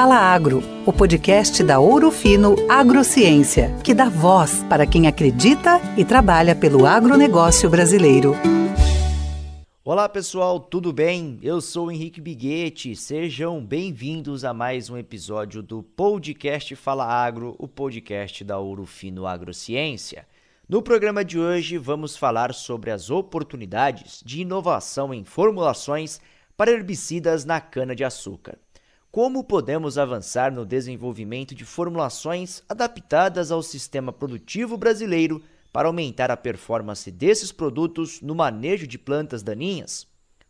[0.00, 6.06] Fala Agro, o podcast da Ouro Fino Agrociência, que dá voz para quem acredita e
[6.06, 8.32] trabalha pelo agronegócio brasileiro.
[9.84, 11.38] Olá pessoal, tudo bem?
[11.42, 17.68] Eu sou Henrique Biguete, sejam bem-vindos a mais um episódio do podcast Fala Agro, o
[17.68, 20.26] podcast da Ouro Fino Agrociência.
[20.66, 26.22] No programa de hoje vamos falar sobre as oportunidades de inovação em formulações
[26.56, 28.56] para herbicidas na cana-de-açúcar.
[29.12, 35.42] Como podemos avançar no desenvolvimento de formulações adaptadas ao sistema produtivo brasileiro
[35.72, 40.06] para aumentar a performance desses produtos no manejo de plantas daninhas?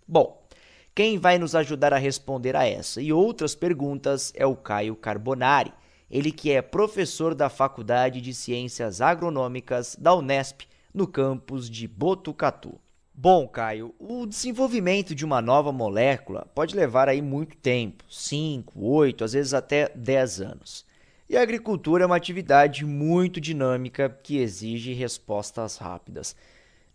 [0.06, 0.46] Bom,
[0.94, 5.72] quem vai nos ajudar a responder a essa e outras perguntas é o Caio Carbonari,
[6.10, 12.78] ele que é professor da Faculdade de Ciências Agronômicas da Unesp, no campus de Botucatu.
[13.14, 19.24] Bom, Caio, o desenvolvimento de uma nova molécula pode levar aí muito tempo 5, 8,
[19.24, 20.86] às vezes até 10 anos.
[21.28, 26.34] E a agricultura é uma atividade muito dinâmica que exige respostas rápidas.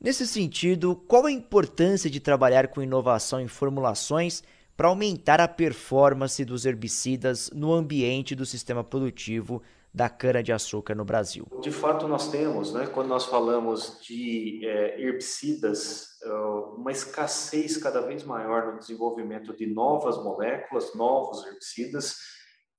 [0.02, 4.44] Nesse sentido, qual a importância de trabalhar com inovação em formulações
[4.76, 9.62] para aumentar a performance dos herbicidas no ambiente do sistema produtivo
[9.96, 11.48] da cana-de-açúcar no Brasil?
[11.62, 16.30] De fato, nós temos, né, quando nós falamos de é, herbicidas, é,
[16.78, 22.18] uma escassez cada vez maior no desenvolvimento de novas moléculas, novos herbicidas,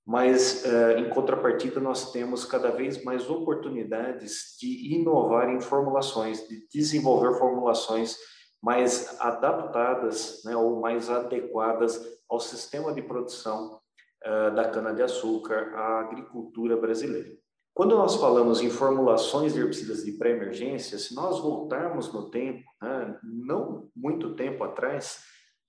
[0.06, 6.68] mas é, em contrapartida nós temos cada vez mais oportunidades de inovar em formulações, de
[6.68, 8.14] desenvolver formulações
[8.62, 13.80] mais adaptadas né, ou mais adequadas ao sistema de produção
[14.26, 17.30] uh, da cana-de-açúcar à agricultura brasileira.
[17.72, 23.18] Quando nós falamos em formulações de herbicidas de pré-emergência, se nós voltarmos no tempo, né,
[23.22, 25.18] não muito tempo atrás,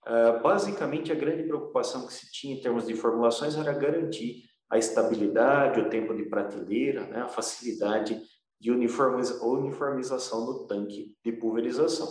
[0.07, 4.77] uh, basicamente a grande preocupação que se tinha em termos de formulações era garantir a
[4.77, 8.21] estabilidade, o tempo de prateleira, né, a facilidade
[8.59, 12.07] de uniformização no tanque de pulverização.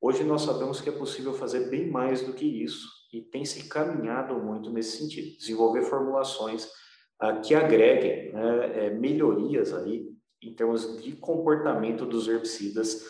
[0.00, 3.68] Hoje nós sabemos que é possível fazer bem mais do que isso e tem se
[3.68, 6.68] caminhado muito nesse sentido, desenvolver formulações
[7.18, 10.08] ah, que agreguem né, é, melhorias aí
[10.42, 13.06] em termos de comportamento dos herbicidas.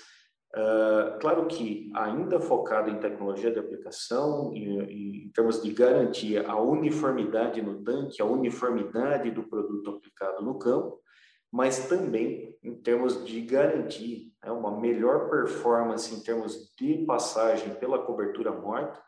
[0.52, 6.60] Uh, claro que ainda focado em tecnologia de aplicação, em, em, termos de garantir a
[6.60, 11.00] uniformidade no tanque, a uniformidade do produto aplicado no campo,
[11.52, 18.04] mas também em termos de garantir né, uma melhor performance em termos de passagem pela
[18.04, 19.00] cobertura morta,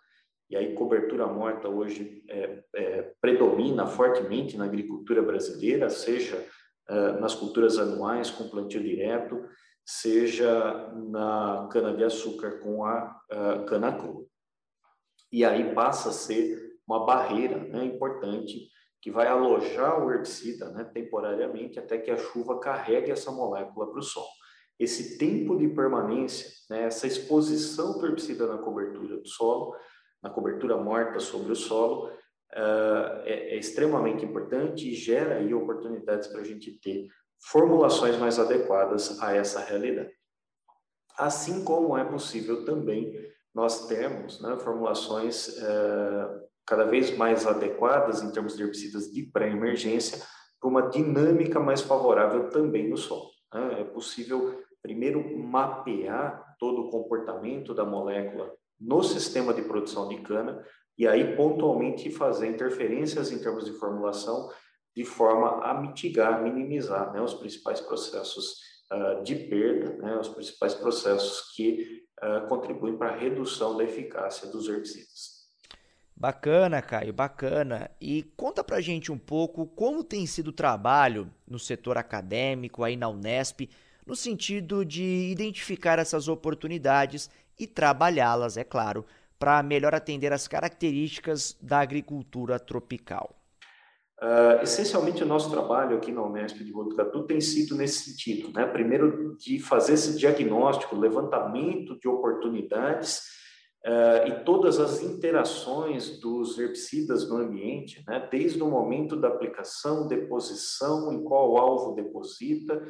[0.52, 6.46] e aí cobertura morta hoje é, é, predomina fortemente na agricultura brasileira, seja
[6.90, 9.48] uh, nas culturas anuais com plantio direto,
[9.82, 14.26] seja na cana-de-açúcar com a uh, cana crua.
[15.32, 18.68] E aí passa a ser uma barreira né, importante
[19.00, 23.98] que vai alojar o herbicida né, temporariamente até que a chuva carregue essa molécula para
[23.98, 24.28] o solo.
[24.78, 29.74] Esse tempo de permanência, né, essa exposição do herbicida na cobertura do solo,
[30.22, 36.28] na cobertura morta sobre o solo, uh, é, é, extremamente importante e gera aí oportunidades
[36.28, 37.08] para a gente ter
[37.40, 40.12] formulações mais adequadas a essa realidade.
[41.18, 43.12] Assim como é possível também
[43.54, 50.24] nós termos né, formulações uh, cada vez mais adequadas em termos de herbicidas de pré-emergência
[50.60, 53.28] para uma dinâmica mais favorável também no solo.
[53.52, 53.80] Né?
[53.80, 60.64] É possível primeiro mapear todo o comportamento da molécula no sistema de produção de cana
[60.98, 64.50] e aí pontualmente fazer interferências em termos de formulação
[64.94, 68.56] de forma a mitigar, minimizar né, os principais processos
[68.92, 74.48] uh, de perda, né, os principais processos que uh, contribuem para a redução da eficácia
[74.48, 75.42] dos herbicidas.
[76.14, 77.90] Bacana, Caio, bacana.
[78.00, 82.96] E conta pra gente um pouco como tem sido o trabalho no setor acadêmico aí
[82.96, 83.68] na Unesp,
[84.06, 87.30] no sentido de identificar essas oportunidades
[87.62, 89.06] e trabalhá-las, é claro,
[89.38, 93.36] para melhor atender às características da agricultura tropical.
[94.20, 98.66] Uh, essencialmente, o nosso trabalho aqui na Unesp de Botucatu tem sido nesse sentido, né?
[98.66, 103.32] Primeiro, de fazer esse diagnóstico, levantamento de oportunidades
[103.84, 110.06] Uh, e todas as interações dos herbicidas no ambiente, né, desde o momento da aplicação,
[110.06, 112.80] deposição, em qual alvo deposita,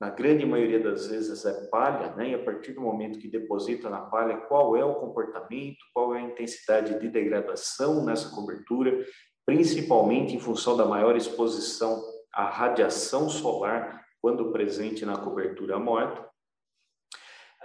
[0.00, 3.90] na grande maioria das vezes é palha, né, e a partir do momento que deposita
[3.90, 9.04] na palha, qual é o comportamento, qual é a intensidade de degradação nessa cobertura,
[9.44, 12.00] principalmente em função da maior exposição
[12.32, 16.22] à radiação solar quando presente na cobertura morta,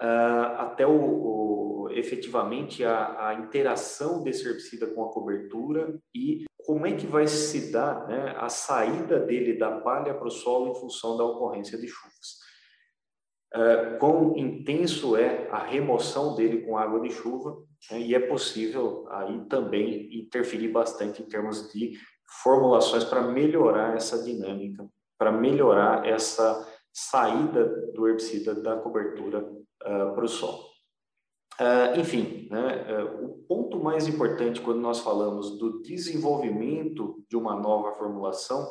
[0.01, 6.87] uh, até o, o efetivamente a, a, interação desse herbicida com a cobertura e como
[6.87, 10.79] é que vai se dar né, a saída dele da palha para o solo em
[10.79, 12.43] função da ocorrência de chuvas.
[13.53, 17.55] Uh, quão intenso é a remoção dele com água de chuva
[17.91, 21.93] né, e é possível aí também interferir bastante em termos de
[22.41, 24.87] formulações para melhorar essa dinâmica,
[25.19, 30.73] para melhorar essa saída do herbicida da cobertura uh, para o solo.
[31.59, 37.55] Uh, enfim, né, uh, o ponto mais importante quando nós falamos do desenvolvimento de uma
[37.55, 38.69] nova formulação,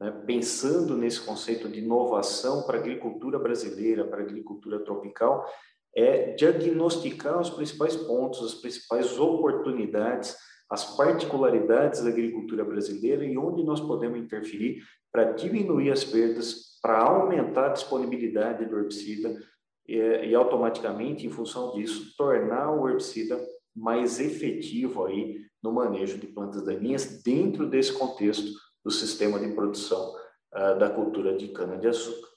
[0.00, 5.46] né, pensando nesse conceito de inovação para a agricultura brasileira, para a agricultura tropical,
[5.94, 10.36] é diagnosticar os principais pontos, as principais oportunidades,
[10.70, 14.82] as particularidades da agricultura brasileira e onde nós podemos interferir
[15.12, 19.38] para diminuir as perdas, para aumentar a disponibilidade do herbicida
[19.86, 23.38] e, e, automaticamente, em função disso, tornar o herbicida
[23.74, 28.50] mais efetivo aí no manejo de plantas daninhas dentro desse contexto
[28.84, 30.14] do sistema de produção
[30.52, 32.28] uh, da cultura de cana-de-açúcar.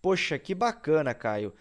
[0.00, 1.52] Poxa, que bacana, Caio.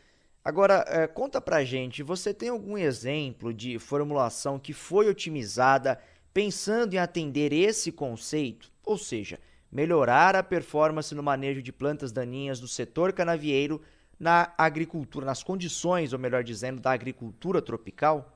[0.44, 6.00] Agora, é, conta pra gente, você tem algum exemplo de formulação que foi otimizada
[6.32, 8.72] pensando em atender esse conceito?
[8.84, 9.40] Ou seja,
[9.72, 13.82] melhorar a performance no manejo de plantas daninhas do setor canavieiro
[14.20, 18.35] na agricultura, nas condições, ou melhor dizendo, da agricultura tropical?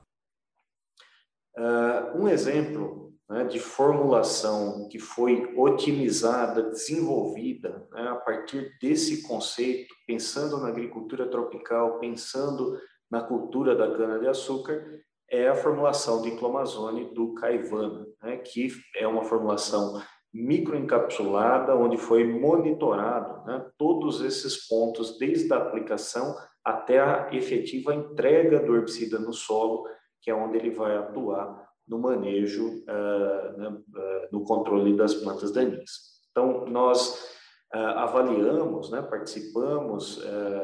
[1.56, 9.94] Uh, um exemplo né, de formulação que foi otimizada, desenvolvida né, a partir desse conceito,
[10.06, 12.76] pensando na agricultura tropical, pensando
[13.08, 14.84] na cultura da cana-de-açúcar,
[15.30, 20.02] é a formulação de clomazone do Caivana, né, que é uma formulação
[20.34, 28.60] microencapsulada, onde foi monitorado né, todos esses pontos, desde a aplicação até a efetiva entrega
[28.60, 29.84] do herbicida no solo,
[30.20, 35.52] que é onde ele vai atuar no manejo, uh, né, uh, no controle das plantas
[35.52, 36.20] daninhas.
[36.30, 37.34] Então, nós
[37.74, 40.22] uh, avaliamos, né, participamos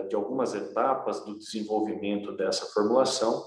[0.09, 3.45] de algumas etapas do desenvolvimento dessa formulação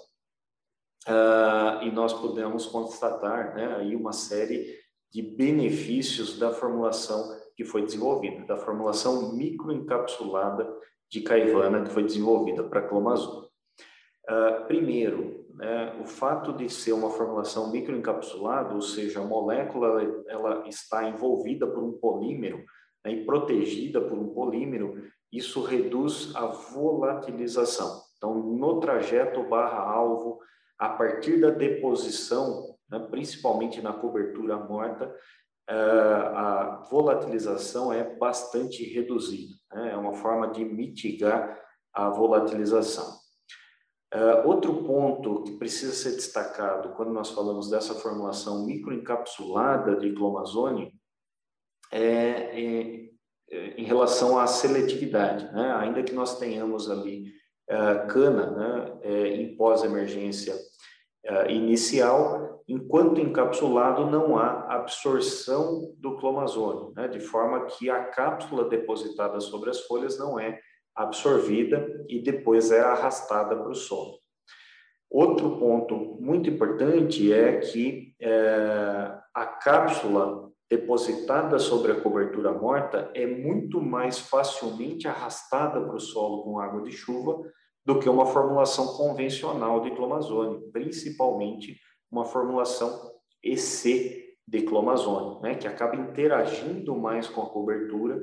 [1.82, 4.78] e nós pudemos constatar né, aí uma série
[5.12, 10.70] de benefícios da formulação que foi desenvolvida, da formulação microencapsulada
[11.10, 13.50] de caivana que foi desenvolvida para clomazol.
[14.68, 21.08] primeiro, né, o fato de ser uma formulação microencapsulada, ou seja, a molécula ela está
[21.08, 22.64] envolvida por um polímero
[23.04, 25.02] né, e protegida por um polímero,
[25.32, 28.02] isso reduz a volatilização.
[28.18, 30.40] Então, no trajeto barra-alvo,
[30.78, 35.14] a partir da deposição, né, principalmente na cobertura morta,
[35.70, 39.54] eh, a volatilização é bastante reduzida.
[39.74, 41.60] Né, é uma forma de mitigar
[41.94, 43.19] a volatilização.
[44.14, 50.92] Uh, outro ponto que precisa ser destacado quando nós falamos dessa formulação microencapsulada de clomazone
[51.92, 53.10] é, é,
[53.52, 55.46] é, em relação à seletividade.
[55.54, 55.74] Né?
[55.80, 57.32] Ainda que nós tenhamos ali
[57.70, 66.94] uh, cana né, é, em pós-emergência uh, inicial, enquanto encapsulado não há absorção do clomazone,
[66.96, 67.08] né?
[67.08, 70.60] de forma que a cápsula depositada sobre as folhas não é
[71.00, 74.20] absorvida e depois é arrastada para o solo.
[75.10, 83.26] Outro ponto muito importante é que é, a cápsula depositada sobre a cobertura morta é
[83.26, 87.42] muito mais facilmente arrastada para o solo com água de chuva
[87.86, 91.80] do que uma formulação convencional de clomazone, principalmente
[92.12, 93.10] uma formulação
[93.42, 98.20] EC de clomazone, né, que acaba interagindo mais com a cobertura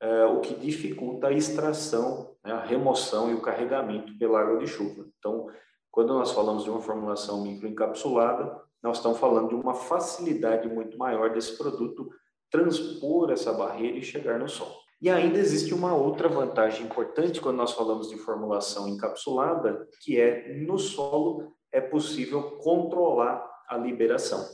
[0.00, 4.66] é, o que dificulta a extração, né, a remoção e o carregamento pela água de
[4.66, 5.06] chuva.
[5.18, 5.48] Então,
[5.90, 11.30] quando nós falamos de uma formulação microencapsulada, nós estamos falando de uma facilidade muito maior
[11.30, 12.08] desse produto
[12.50, 14.74] transpor essa barreira e chegar no solo.
[15.00, 20.54] E ainda existe uma outra vantagem importante quando nós falamos de formulação encapsulada, que é
[20.54, 24.44] no solo é possível controlar a liberação.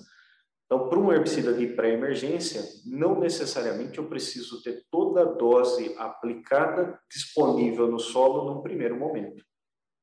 [0.75, 6.99] Então, para um herbicida de pré-emergência, não necessariamente eu preciso ter toda a dose aplicada
[7.09, 9.45] disponível no solo num primeiro momento.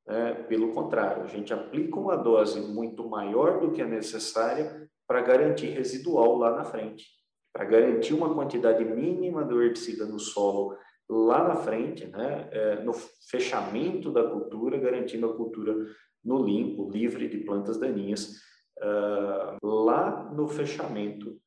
[0.07, 5.19] É, pelo contrário, a gente aplica uma dose muito maior do que a necessária para
[5.19, 7.03] garantir residual lá na frente,
[7.53, 10.77] para garantir uma quantidade mínima do herbicida no solo
[11.09, 12.93] lá na frente, né, é, no
[13.29, 15.75] fechamento da cultura, garantindo a cultura
[16.23, 18.39] no limpo, livre de plantas daninhas,
[19.61, 21.39] lá no fechamento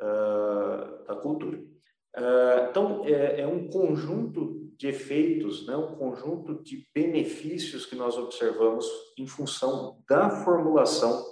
[0.00, 1.58] uh, da cultura.
[1.58, 8.18] Uh, então, é, é, um conjunto de efeitos, né, um conjunto de benefícios que nós
[8.18, 8.86] observamos
[9.18, 11.24] em função da formulação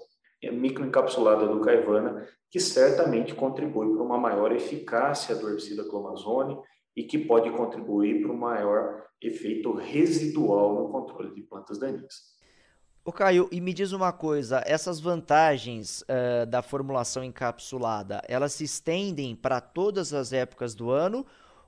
[0.43, 6.59] microencapsulada do Caivana, que certamente contribui para uma maior eficácia do herbicida clomazone
[6.97, 12.40] e que pode contribuir para um maior efeito residual no controle de plantas daninhas.
[13.03, 18.65] O Caio, e me diz uma coisa, essas vantagens uh, da formulação encapsulada, elas se
[18.65, 21.25] estendem para todas as épocas do ano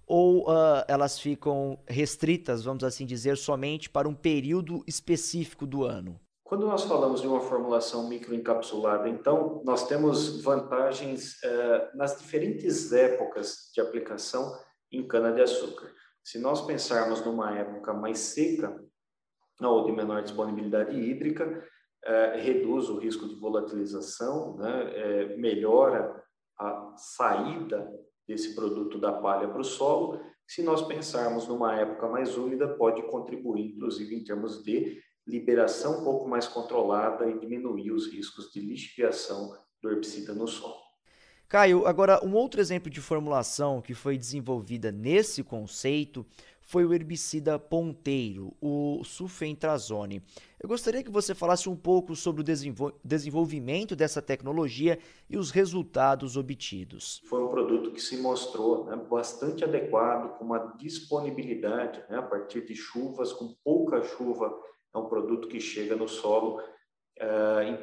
[0.06, 6.20] ou uh, elas ficam restritas, vamos assim dizer, somente para um período específico do ano?
[6.44, 13.70] Quando nós falamos de uma formulação microencapsulada, então, nós temos vantagens uh, nas diferentes épocas
[13.74, 14.54] de aplicação
[14.92, 15.90] em cana-de-açúcar.
[16.22, 18.78] Se nós pensarmos numa época mais seca,
[19.70, 21.64] ou de menor disponibilidade hídrica,
[22.04, 26.22] eh, reduz o risco de volatilização, né, eh, melhora
[26.58, 27.88] a saída
[28.26, 30.20] desse produto da palha para o solo.
[30.46, 36.04] Se nós pensarmos numa época mais úmida, pode contribuir, inclusive, em termos de liberação um
[36.04, 40.82] pouco mais controlada e diminuir os riscos de lixiviação do herbicida no solo.
[41.48, 46.24] Caio, agora um outro exemplo de formulação que foi desenvolvida nesse conceito
[46.72, 50.22] foi o herbicida ponteiro, o sulfentrazone.
[50.58, 54.98] Eu gostaria que você falasse um pouco sobre o desenvol desenvolvimento dessa tecnologia
[55.28, 57.20] e os resultados obtidos.
[57.28, 62.64] Foi um produto que se mostrou né, bastante adequado, com uma disponibilidade né, a partir
[62.64, 64.58] de chuvas, com pouca chuva,
[64.94, 67.78] é um produto que chega no solo uh, em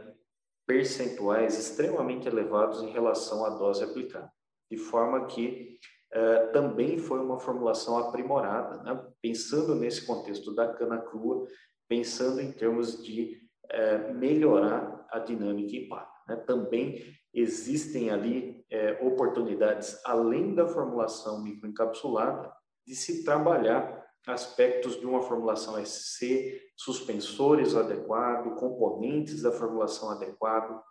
[0.66, 4.32] percentuais extremamente elevados em relação à dose aplicada,
[4.72, 5.78] de forma que
[6.12, 9.00] Uh, também foi uma formulação aprimorada, né?
[9.22, 11.46] pensando nesse contexto da cana crua,
[11.88, 16.28] pensando em termos de uh, melhorar a dinâmica e impacto.
[16.28, 16.36] Né?
[16.38, 22.52] Também existem ali uh, oportunidades, além da formulação microencapsulada,
[22.88, 30.82] de se trabalhar aspectos de uma formulação SC, suspensores adequados, componentes da formulação adequado,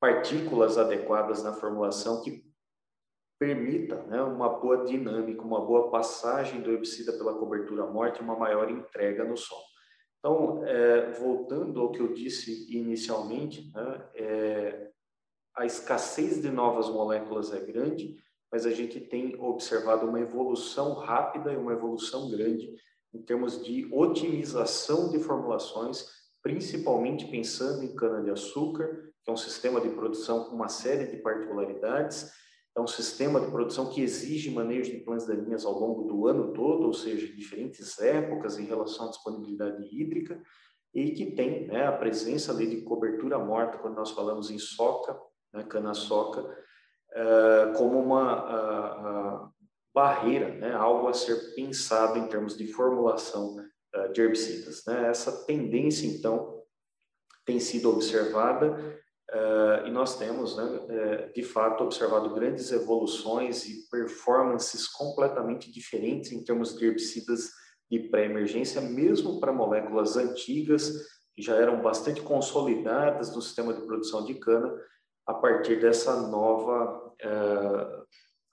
[0.00, 2.45] partículas adequadas na formulação que
[3.38, 8.36] permita né, uma boa dinâmica, uma boa passagem do herbicida pela cobertura morte e uma
[8.36, 9.62] maior entrega no solo.
[10.18, 14.90] Então, é, voltando ao que eu disse inicialmente, né, é,
[15.56, 18.16] a escassez de novas moléculas é grande,
[18.50, 22.74] mas a gente tem observado uma evolução rápida e uma evolução grande
[23.12, 26.06] em termos de otimização de formulações,
[26.42, 32.30] principalmente pensando em cana-de-açúcar, que é um sistema de produção com uma série de particularidades,
[32.76, 36.52] é um sistema de produção que exige manejo de plantas daninhas ao longo do ano
[36.52, 40.38] todo, ou seja, diferentes épocas em relação à disponibilidade hídrica,
[40.94, 45.18] e que tem né, a presença ali de cobertura morta, quando nós falamos em soca,
[45.54, 49.50] né, cana-soca, uh, como uma uh, uh,
[49.94, 53.56] barreira, né, algo a ser pensado em termos de formulação
[54.12, 54.84] de herbicidas.
[54.86, 55.08] Né?
[55.08, 56.62] Essa tendência, então,
[57.46, 58.76] tem sido observada
[59.32, 66.30] Uh, e nós temos, né, uh, de fato, observado grandes evoluções e performances completamente diferentes
[66.30, 67.50] em termos de herbicidas
[67.90, 70.92] de pré-emergência, mesmo para moléculas antigas,
[71.34, 74.72] que já eram bastante consolidadas no sistema de produção de cana,
[75.26, 78.06] a partir dessa nova, uh,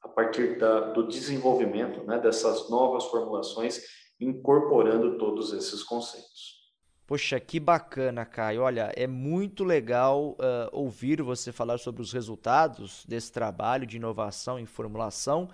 [0.03, 3.79] a partir da, do desenvolvimento né, dessas novas formulações,
[4.19, 6.62] incorporando todos esses conceitos.
[7.05, 8.61] Poxa, que bacana, Caio.
[8.61, 14.57] Olha, é muito legal uh, ouvir você falar sobre os resultados desse trabalho de inovação
[14.57, 15.49] em formulação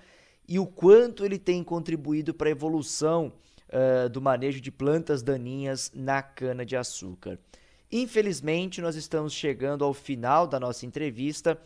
[0.48, 3.34] e o quanto ele tem contribuído para a evolução
[3.70, 7.40] uh, do manejo de plantas daninhas na cana-de-açúcar.
[7.92, 11.60] Infelizmente, nós estamos chegando ao final da nossa entrevista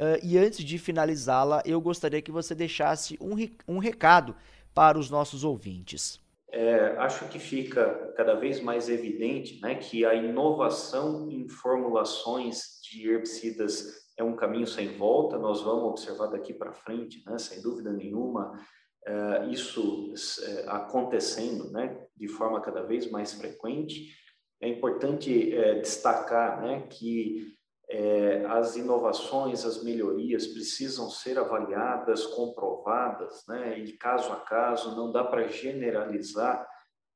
[0.00, 3.36] uh, e antes de finalizá-la, eu gostaria que você deixasse um,
[3.68, 4.34] um recado
[4.74, 10.14] para os nossos ouvintes é, acho que fica cada vez mais evidente né, que a
[10.14, 16.72] inovação em formulações de herbicidas é um caminho sem volta, nós vamos observar daqui para
[16.72, 18.58] frente, né, sem dúvida nenhuma,
[19.06, 20.12] é, isso
[20.42, 24.14] é, acontecendo né, de forma cada vez mais frequente.
[24.60, 27.57] É importante é, destacar né, que
[27.90, 33.78] é, as inovações, as melhorias precisam ser avaliadas, comprovadas, né?
[33.78, 36.68] E caso a caso, não dá para generalizar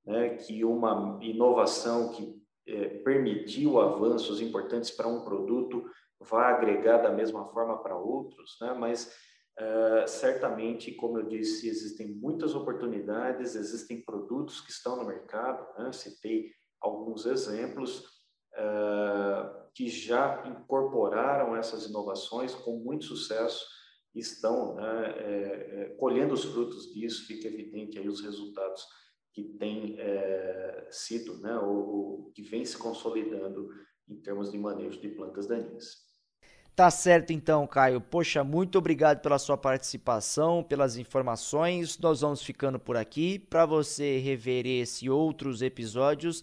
[0.04, 5.84] né, que uma inovação que é, permitiu avanços importantes para um produto
[6.20, 8.72] vai agregar da mesma forma para outros, né?
[8.72, 9.12] Mas
[9.58, 15.92] é, certamente, como eu disse, existem muitas oportunidades, existem produtos que estão no mercado, né?
[15.92, 16.50] citei
[16.80, 18.21] alguns exemplos.
[18.54, 23.64] Uh, que já incorporaram essas inovações com muito sucesso
[24.14, 28.84] estão né, é, colhendo os frutos disso, fica evidente aí os resultados
[29.32, 31.58] que têm é, sido, né,
[32.34, 33.70] que vem se consolidando
[34.06, 36.12] em termos de manejo de plantas daninhas.
[36.74, 38.00] Tá certo então, Caio.
[38.00, 41.98] Poxa, muito obrigado pela sua participação, pelas informações.
[41.98, 43.38] Nós vamos ficando por aqui.
[43.38, 46.42] Para você rever esse e outros episódios,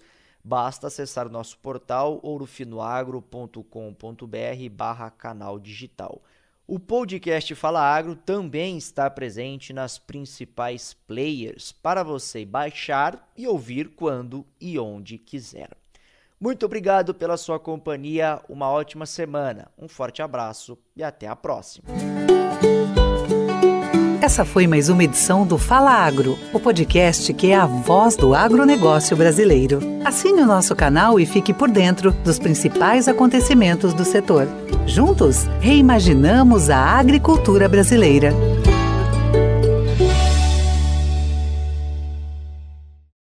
[0.50, 6.24] basta acessar o nosso portal ourofinoagro.com.br barra canal digital.
[6.66, 13.90] O podcast Fala Agro também está presente nas principais players para você baixar e ouvir
[13.90, 15.70] quando e onde quiser.
[16.40, 21.88] Muito obrigado pela sua companhia, uma ótima semana, um forte abraço e até a próxima.
[24.30, 28.36] Essa foi mais uma edição do Fala Agro, o podcast que é a voz do
[28.36, 29.80] agronegócio brasileiro.
[30.06, 34.48] Assine o nosso canal e fique por dentro dos principais acontecimentos do setor.
[34.86, 38.32] Juntos, reimaginamos a agricultura brasileira.